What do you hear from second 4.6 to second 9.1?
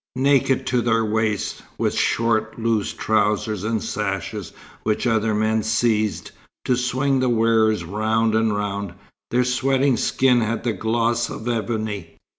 which other men seized, to swing the wearers round and round,